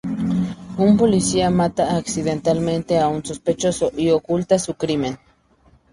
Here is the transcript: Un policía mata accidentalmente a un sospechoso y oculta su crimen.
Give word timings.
Un 0.85 0.91
policía 1.01 1.47
mata 1.59 1.83
accidentalmente 2.01 2.93
a 2.97 3.05
un 3.07 3.23
sospechoso 3.23 3.91
y 3.95 4.09
oculta 4.09 4.57
su 4.57 4.73
crimen. 4.73 5.19